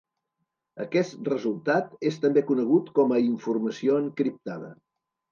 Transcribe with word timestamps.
Aquest 0.83 1.27
resultat 1.33 1.91
és 2.11 2.17
també 2.23 2.43
conegut 2.47 2.89
com 2.95 3.13
a 3.17 3.19
informació 3.25 3.99
encriptada. 4.05 4.71